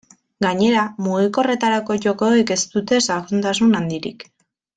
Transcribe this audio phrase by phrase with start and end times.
[0.43, 4.27] Gainera, mugikorretarako jokoek ez dute sakontasun handirik.